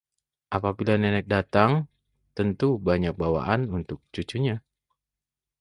[0.55, 1.71] apabila nenek datang,
[2.37, 4.55] tentu banyak bawaan untuk cucunya